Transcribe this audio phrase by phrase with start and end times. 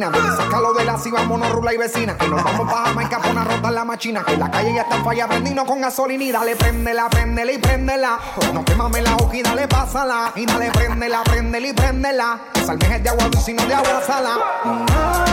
[0.00, 2.16] Sácalo de la si vámonos rula y vecina.
[2.16, 4.24] Que nos vamos pa' Jamaica por una rotar la machina.
[4.24, 6.24] Que la calle ya está falla, prendino con gasolina.
[6.24, 8.18] Y dale, préndela, préndela y préndela.
[8.54, 10.32] No quémame la hoja y dale, pásala.
[10.34, 12.40] Y dale, préndela, préndela y préndela.
[12.54, 15.31] Que salmejes de agua dulce y no de agua sala.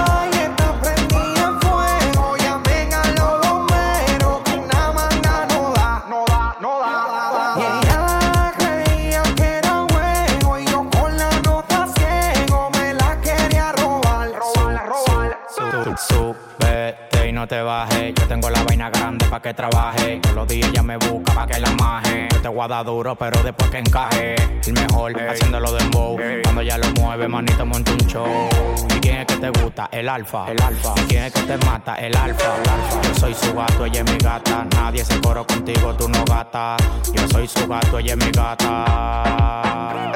[17.39, 18.13] No te bajes.
[18.15, 20.19] Yo tengo la vaina grande pa' que trabaje.
[20.21, 22.27] Todos los días ella me busca pa' que la maje.
[22.33, 24.35] Yo te voy a dar duro, pero después que encaje.
[24.67, 26.17] El mejor haciéndolo de dembow.
[26.43, 28.27] Cuando ya lo mueve, manito, monta un show.
[28.93, 29.87] ¿Y quién es que te gusta?
[29.91, 30.51] El alfa.
[30.51, 30.93] El alfa.
[30.97, 31.95] ¿Y quién es que te mata?
[31.95, 32.55] El alfa.
[32.61, 33.01] El alfa.
[33.03, 34.67] Yo soy su gato, ella es mi gata.
[34.75, 36.75] Nadie se coro contigo, tú no gata.
[37.13, 40.11] Yo soy su gato, ella es mi gata.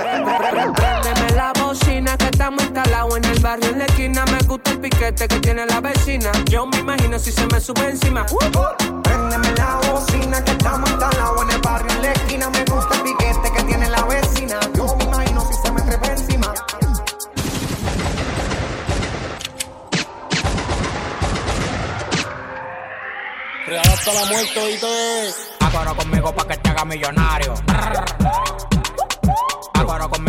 [1.36, 4.26] La bocina estamos instalados en el barrio en la esquina.
[4.26, 6.32] Me gusta el piquete que tiene la vecina.
[6.50, 8.26] Yo me imagino si se me sube encima.
[9.04, 12.50] Préndeme la bocina que estamos instalados en el barrio en la esquina.
[12.50, 14.60] Me gusta el piquete que tiene la vecina.
[14.76, 16.54] Yo me imagino si se me trepa encima.
[23.68, 24.88] Real hasta la muerte, oíste.
[25.60, 27.54] Acuerdo conmigo pa' que te haga millonario.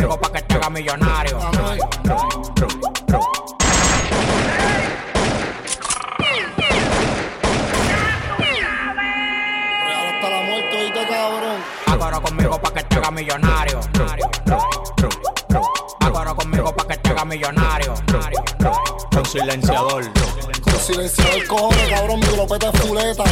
[0.04, 1.38] Conmigo pa' que te haga millonario.
[1.38, 1.80] Real
[10.12, 11.56] hasta la muerte, oíste, cabrón.
[11.86, 13.80] Acuerdo conmigo pa' que te haga millonario.
[16.00, 17.94] Acuerdo conmigo pa' que te haga millonario.
[19.10, 20.04] Con silenciador.
[20.64, 23.24] Con silenciador cojones, cabrón, mi glopeta es fuleta.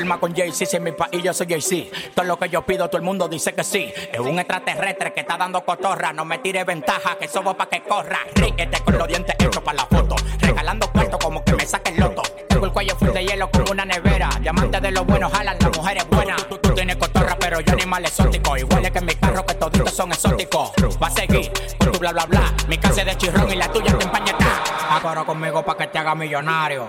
[0.00, 1.96] Con Jay-Z, si en mi país yo soy Jay-Z.
[2.14, 3.92] Todo lo que yo pido, todo el mundo dice que sí.
[4.12, 6.12] Es un extraterrestre que está dando cotorra.
[6.12, 8.20] No me tire ventaja, que somos pa' que corra.
[8.34, 10.16] Ríete con los dientes hechos para la foto.
[10.40, 12.22] Regalando cuarto como que me saque el loto.
[12.48, 14.30] Tengo el cuello full de hielo como una nevera.
[14.40, 16.46] Diamantes de los buenos jalan, las mujeres buenas.
[16.48, 18.56] Tú tienes cotorra, pero yo animal exótico.
[18.56, 20.72] Igual es que mi carro, que toditos son exóticos.
[21.00, 22.54] Va a seguir con tu bla bla bla.
[22.68, 24.49] Mi casa es de chirrón y la tuya te empañeta.
[24.90, 26.88] Acuerdo conmigo pa' que te haga millonario.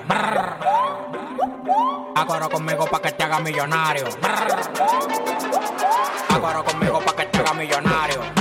[2.16, 4.08] Acuerdo conmigo pa' que te haga millonario.
[6.30, 8.41] Acuerdo conmigo pa' que te haga millonario.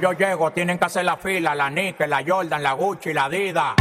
[0.00, 3.74] Yo llego tienen que hacer la fila, la Nike, la Jordan, la Gucci, la Adidas.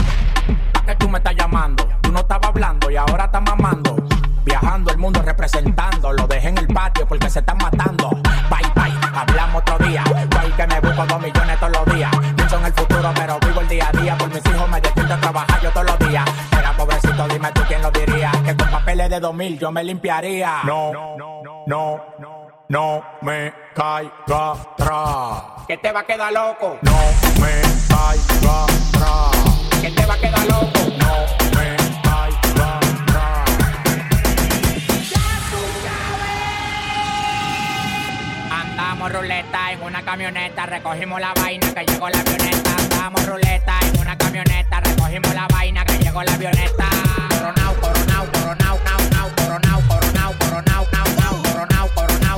[0.74, 1.88] ¿Para qué tú me estás llamando?
[2.02, 3.96] Tú no estabas hablando y ahora estás mamando.
[4.44, 8.10] Viajando el mundo representando, lo dejé en el patio porque se están matando.
[8.10, 10.04] Bye bye, hablamos otro día.
[10.04, 12.12] Bye que me busco dos millones todos los días.
[12.36, 14.18] Pienso en el futuro, pero vivo el día a día.
[14.18, 16.26] Por mis hijos me despierto a trabajar yo todos los días.
[16.52, 18.32] Era pobrecito, dime tú quién lo diría.
[18.44, 20.62] Que con papeles de 2000 yo me limpiaría.
[20.66, 21.18] No, no,
[21.66, 22.19] no, no
[22.70, 25.66] me caiga atrás.
[25.68, 26.78] Que te va a quedar loco.
[26.84, 27.00] No
[27.42, 29.82] me caiga atrás.
[29.82, 30.80] Que te va a quedar loco.
[31.00, 31.26] No
[31.58, 33.50] me caiga atrás.
[38.52, 42.76] Andamos ruleta en una camioneta, recogimos la vaina que llegó la avioneta.
[42.78, 46.88] Andamos ruleta en una camioneta, recogimos la vaina que llegó la avioneta.
[47.30, 50.99] Coronao, coronao, coronao, nao, nao, coronao, coronao, coronao, nao, nao,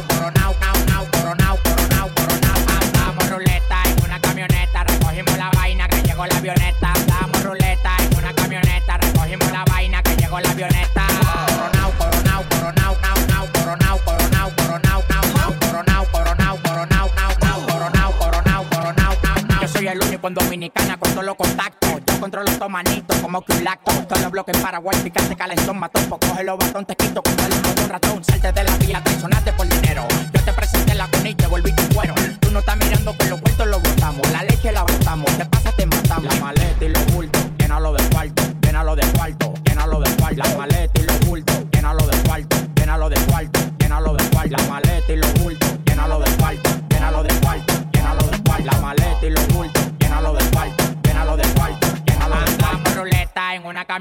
[0.08, 2.82] coronao, coronao, coronao, nao, nao, coronao, coronao, coronao.
[2.82, 6.94] Andamos ruleta en una camioneta, recogimos la vaina que llegó la avioneta.
[6.94, 11.08] Andamos ruleta en una camioneta, recogimos la vaina que llegó la avioneta.
[11.48, 17.66] Coronao, coronao, coronao, nao, nao, coronao, coronao, coronao, nao, nao, coronao, coronao, coronao, nao, nao,
[17.68, 19.62] coronao, coronao, coronao, nao, nao.
[19.62, 22.02] Yo soy el único en Dominicana con contactos.
[22.06, 23.92] Yo controlo los manito, como que un lacto.
[24.08, 26.06] Todos los bloques Paraguay, picante, calentón, matón.
[26.10, 28.24] Pues coge los batón, te quito con el ratón.
[28.24, 29.31] Salte de la vía, traicionaste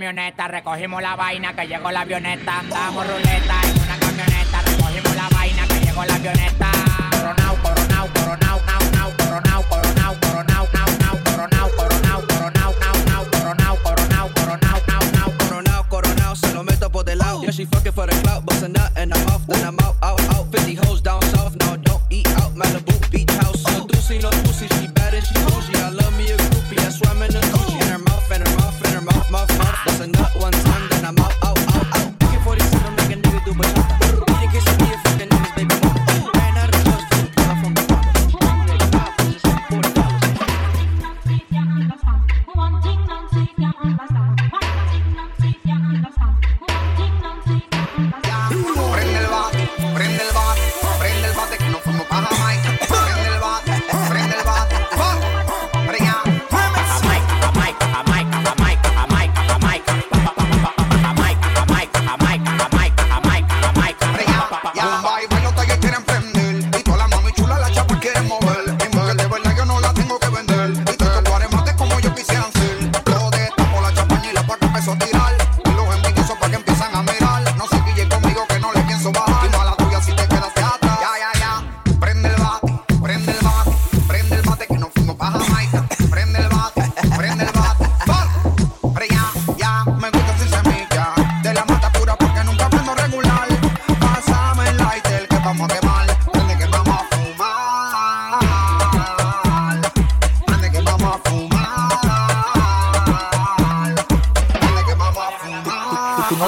[0.01, 2.61] recogimos la vaina que llegó la avioneta.
[2.61, 6.71] Andamos ruleta en una camioneta, recogimos la vaina que llegó la avioneta.
[7.11, 13.25] Coronao, coronao, coronao, nao, nao, coronao, coronao, coronao, nao, nao, coronao, coronao, coronao, nao, nao,
[13.31, 15.35] coronao, coronao, coronao, nao, nao.
[15.39, 17.43] Coronao, coronao, se lo meto por del lado.
[17.43, 18.15] Yeah, she fucking for the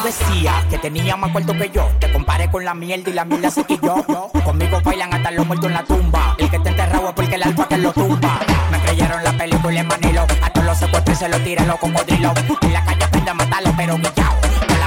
[0.02, 1.88] decías que tenía más cuarto que yo.
[2.00, 4.04] Te comparé con la mierda y la mierda se quilló.
[4.44, 6.36] Conmigo bailan hasta los muertos en la tumba.
[6.38, 8.40] El que te enterrado es porque el alfa que lo tumba.
[8.70, 10.26] Me creyeron la película en Manilo.
[10.42, 12.32] A todos los secuestros se los tiran los cocodrilos.
[12.62, 14.41] En la calle aprende a matarlo, pero guillao.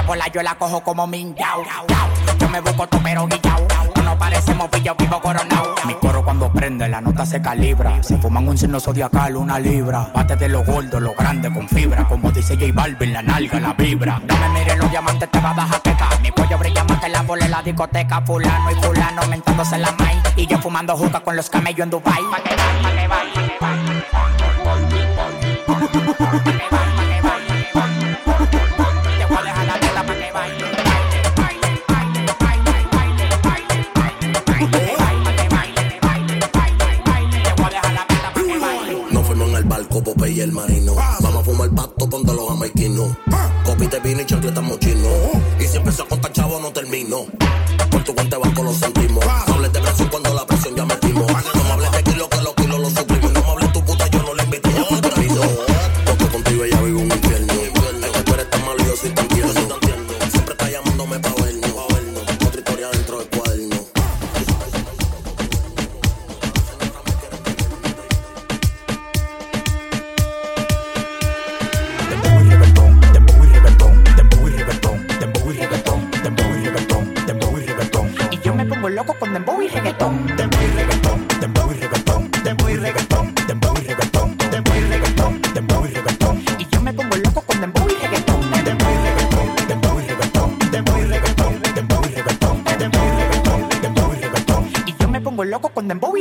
[0.06, 1.64] Con la bola yo la cojo como minjao.
[2.38, 3.68] Yo me busco todo, pero guillao.
[4.04, 5.74] No parecemos pillo vivo coronao.
[5.86, 8.04] Mi coro cuando prende, la nota se calibra.
[8.04, 10.12] Se fuman un seno zodiacal, una libra.
[10.14, 12.08] Bate de los gordos, los grandes con fibra.
[12.08, 14.22] Como dice J Balvin, la nalga, la vibra.
[14.28, 16.10] No me mires los diamantes, te va a dar jaqueca.
[16.22, 18.22] Mi cuello brilla más que la bola en la discoteca.
[18.22, 20.22] Fulano y fulano mentándose la maíz.
[20.36, 22.22] Y yo fumando juca con los camellos en Dubai.
[22.30, 23.08] Pa' que baile,
[41.66, 43.18] Fumar pasto ponte los jamaiquinos.
[43.64, 45.10] Copite vino y chancleta mochino.
[45.60, 47.26] Y si empezó a contar chavo, no termino.
[47.90, 49.26] Por tu cuenta de banco lo sentimos.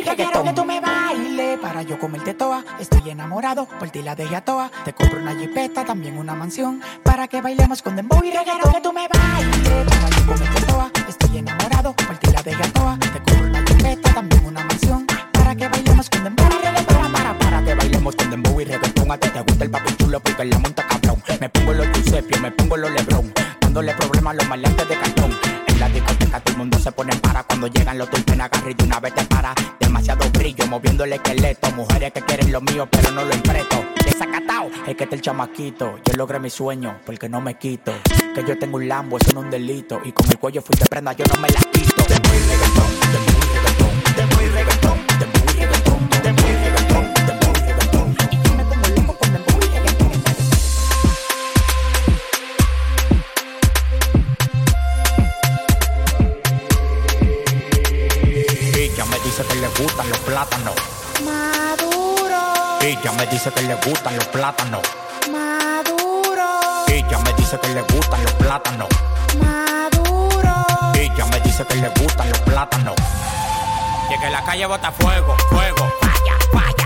[0.04, 0.32] Reggaetón.
[0.32, 2.64] Quiero que tú me bailes para yo comerte toa.
[2.78, 4.70] Estoy enamorado, por ti la dejé a toa.
[4.84, 6.80] Te compro una jipeta, también una mansión.
[7.02, 8.60] Para que bailemos con dembow y reggaetón.
[8.60, 10.90] Quiero que tú me bailes para yo comerte toa.
[11.08, 12.98] Estoy enamorado, por ti la dejé a toa.
[12.98, 15.06] Te compro una jipeta, también una mansión.
[15.32, 17.12] Para que bailemos con dembow y reggaetón.
[17.12, 19.10] Para, para, para que bailemos con dembow y reggaetón.
[19.10, 21.22] A ti te gusta el papi chulo porque la monta cabrón.
[21.40, 23.32] Me pongo los Giuseppe, me pongo los Lebron.
[23.60, 25.38] Dándole problemas a los maleantes de cartón.
[25.66, 28.74] En la discoteca todo el mundo se pone para cuando llegan los tulpen agarra y
[28.74, 29.54] de una vez te para.
[30.44, 31.70] Brillo moviendo el esqueleto.
[31.70, 33.82] Mujeres que quieren lo mío pero no lo empreto.
[34.04, 35.98] Desacatao, es que este el chamaquito.
[36.04, 37.94] Yo logré mi sueño porque no me quito.
[38.34, 40.02] Que yo tengo un Lambo, eso no es un delito.
[40.04, 42.04] Y con el cuello fui de prenda, yo no me la quito.
[63.24, 64.82] Me dice que le gustan los plátanos.
[65.32, 66.44] Maduro,
[66.88, 68.88] Ella me dice que le gustan los plátanos.
[69.40, 70.54] maduro,
[70.94, 72.94] Ella me dice que le gustan los plátanos.
[74.14, 76.83] Y que la calle bota fuego, fuego, falla, falla,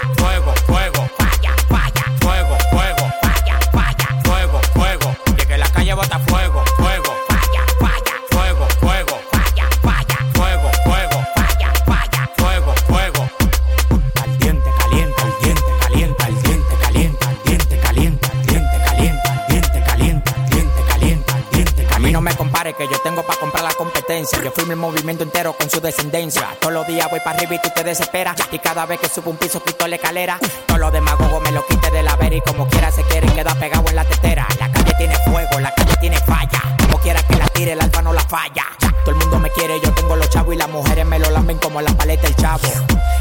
[25.69, 26.57] su descendencia.
[26.61, 28.37] Todos los días voy para arriba y tú te desesperas.
[28.53, 30.39] Y cada vez que subo un piso quito la escalera.
[30.67, 33.59] Todos los demagogos me lo quite de la vera y como quiera se quieren quedar
[33.59, 34.47] pegado en la tetera.
[34.59, 36.63] La calle tiene fuego, la calle tiene falla.
[36.83, 38.65] Como quiera que la tire, el alfa no la falla.
[39.05, 41.59] Todo el mundo me quiere, yo tengo los chavos y las mujeres me lo lamen
[41.59, 42.69] como la paleta del chavo.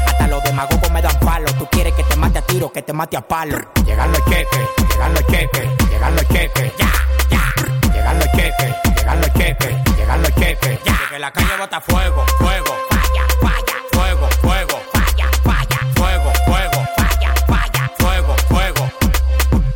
[0.06, 1.50] Hasta los demagogos me dan palo.
[1.58, 3.58] Tú quieres que te mate a tiro, que te mate a palo.
[3.84, 6.72] Llegan los cheques, llegan los cheques, llegan los cheques.
[6.78, 6.92] Ya,
[7.30, 7.92] ya.
[7.92, 10.78] Llegan los cheques, llegan los cheques, llegan los cheques.
[10.84, 11.07] Ya.
[11.18, 12.76] La calle bota fuego, fuego.
[12.90, 13.74] Falla, falla.
[13.90, 14.80] Fuego, fuego.
[14.92, 15.28] Falla.
[15.96, 16.86] Fuego, fuego.
[17.98, 18.90] Fuego, fuego.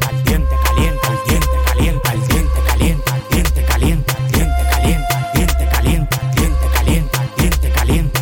[0.07, 5.15] Al diente caliente, al diente caliente, al diente caliente, al diente caliente, al diente caliente,
[5.17, 8.21] al diente caliente, al diente caliente, al diente caliente.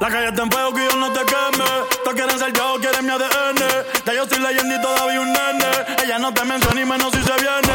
[0.00, 1.64] La calle está en fuego que yo no te queme.
[2.02, 3.62] Todos quieren ser yo, quieren mi ADN.
[4.06, 5.70] Ya yo soy leyenda y todavía un nene.
[6.02, 7.65] Ella no te menciona ni menos si se viene.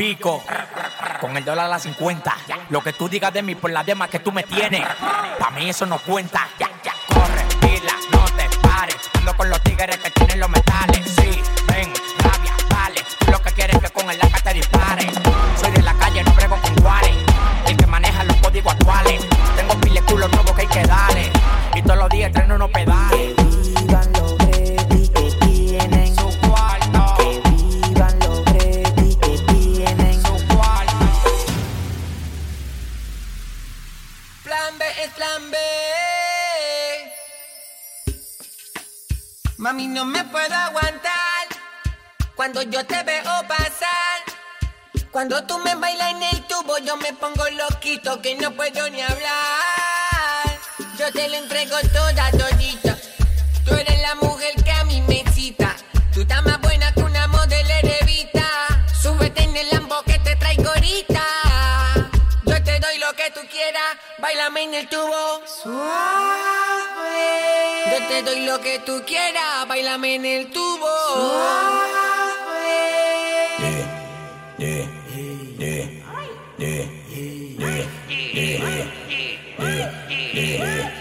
[0.00, 0.42] Pico.
[1.20, 2.34] Con el dólar a las 50.
[2.70, 4.82] Lo que tú digas de mí por las demás que tú me tienes.
[5.38, 6.48] Pa' mí eso no cuenta.
[40.50, 41.46] Puedo aguantar
[42.34, 44.18] cuando yo te veo pasar.
[45.12, 49.00] Cuando tú me bailas en el tubo, yo me pongo loquito que no puedo ni
[49.00, 50.58] hablar.
[50.98, 52.79] Yo te lo entrego toda, todita.
[64.18, 65.42] Bailame en el tubo.
[65.46, 65.80] Suave.
[67.90, 70.86] Yo te doy lo que tú quieras, bailame en el tubo.
[80.38, 80.99] Báilame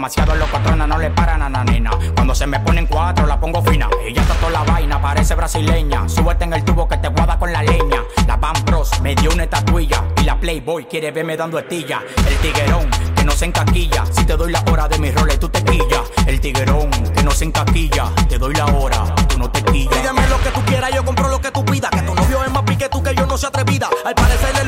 [0.00, 1.90] Demasiado los patronas no le paran a la nena.
[2.14, 3.86] Cuando se me ponen cuatro, la pongo fina.
[4.02, 6.08] Ella está toda la vaina, parece brasileña.
[6.08, 8.02] Súbete en el tubo que te guada con la leña.
[8.26, 10.02] La Van Bros me dio una estatuilla.
[10.16, 12.00] Y la Playboy quiere verme dando estilla.
[12.26, 14.06] El tiguerón que no se encaquilla.
[14.10, 16.10] Si te doy la hora de mis roles, tú te quillas.
[16.26, 18.06] El tiguerón que no se encaquilla.
[18.26, 19.94] Te doy la hora, tú no te quillas.
[19.98, 21.90] Pídeme lo que tú quieras, yo compro lo que tú pidas.
[21.90, 23.90] Que tu novio es más pique tú que yo no se atrevida.
[24.06, 24.59] Al parecer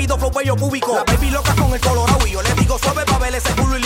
[0.00, 0.56] rápido, flow bello.
[0.94, 3.79] La baby loca con el colorado y yo le digo suave pa' ver ese culo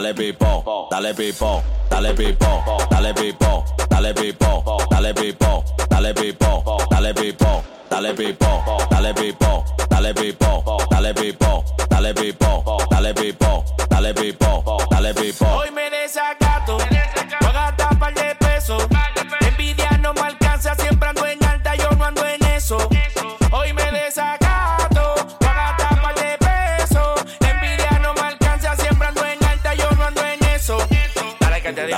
[0.00, 7.12] dale pipo, dale pipo, dale pipo, dale pipo, dale pipo, dale pipo, dale pipo, dale
[7.12, 10.54] pipo, dale pipo, dale pipo, dale pipo,
[10.88, 15.12] dale pipo, dale pipo, dale pipo, dale pipo, dale.
[15.40, 16.78] Hoy me desacato,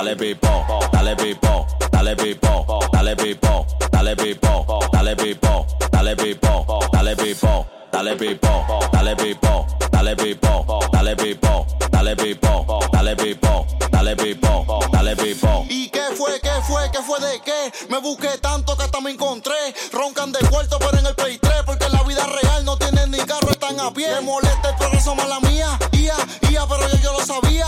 [0.02, 0.48] Dale pipo,
[0.90, 8.16] dale pipo, dale pipo, dale pipo, dale pipo, dale pipo, dale pipo, dale pipo, dale
[8.16, 8.56] pipo,
[8.90, 15.66] dale pipo, dale pipo, dale pipo, dale pipo, dale pipo, dale pipo, dale pipo.
[15.68, 17.72] ¿Y qué fue, qué fue, qué fue de qué?
[17.88, 19.54] Me busqué tanto que hasta me encontré.
[19.92, 23.12] Roncan de cuarto, pero en el Play 3, porque en la vida real no tienen
[23.12, 24.08] ni carro, están a pie.
[24.16, 25.78] Me molesta el progreso, mala mía.
[25.92, 26.16] Ia,
[26.50, 27.66] ia, pero yo, yo lo sabía.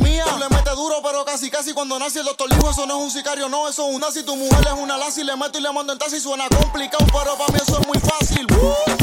[0.00, 0.24] Mía.
[0.28, 3.04] Tú le metes duro, pero casi, casi cuando nace el doctor dijo, eso no es
[3.04, 4.22] un sicario, no, eso es un nazi.
[4.22, 6.20] Tu mujer es una lazi, le meto y le mando en taxi.
[6.20, 8.46] Suena complicado, pero para mí eso es muy fácil.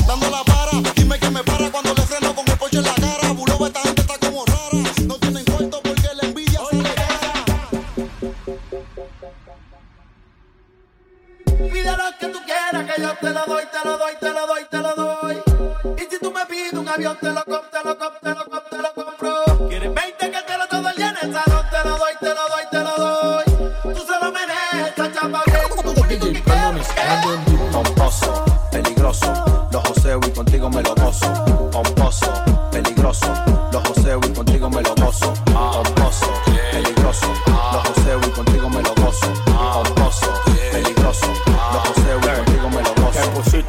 [0.05, 2.93] Dando la para, dime que me para cuando le freno con el poche en la
[2.95, 3.06] cara.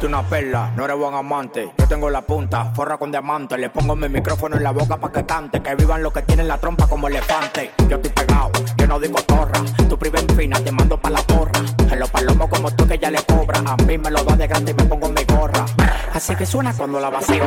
[0.01, 1.71] Una perla, no eres buen amante.
[1.77, 3.57] Yo tengo la punta, forra con diamante.
[3.57, 5.61] Le pongo mi micrófono en la boca pa' que cante.
[5.61, 7.73] Que vivan los que tienen la trompa como elefante.
[7.87, 9.61] Yo estoy pegado, yo no digo torra.
[9.87, 11.59] Tu priva fina, te mando pa' la porra.
[11.91, 13.61] En los palomos como tú que ya le cobra.
[13.65, 15.65] A mí me lo da de grande y me pongo mi gorra.
[16.13, 17.43] Así que suena cuando la vacío.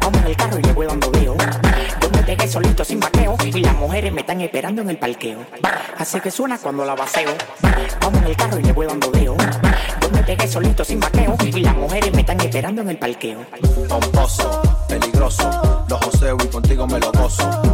[0.00, 1.36] Vamos en el carro y le voy dando deo.
[2.44, 3.36] Pegué solito sin vaqueo.
[3.42, 5.38] Y las mujeres me están esperando en el parqueo.
[5.96, 7.30] Así que suena cuando la vaceo.
[8.02, 9.34] Vamos en el carro y le voy dando deo.
[10.02, 11.36] Yo me pegué solito sin vaqueo.
[11.42, 13.46] Y las mujeres me están esperando en el parqueo.
[13.88, 17.73] Pomposo, peligroso, los joseo y contigo me lo gozo.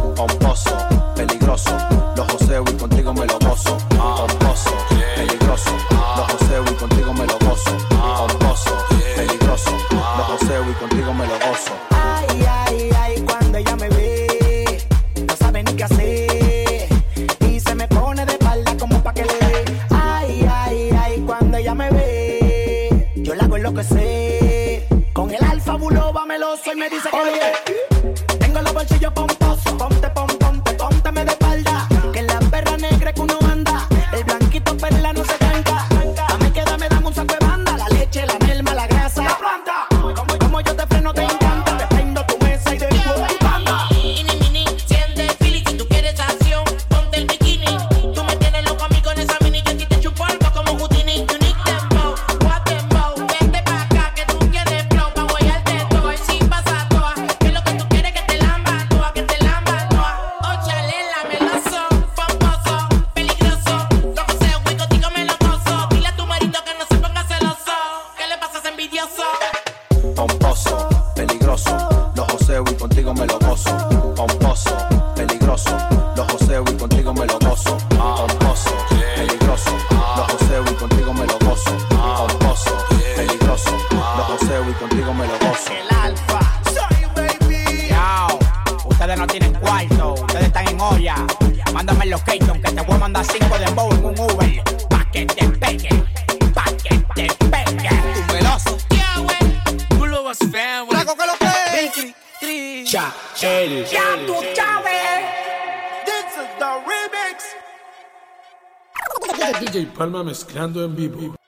[109.71, 111.40] DJ Palma mezclando en vivo.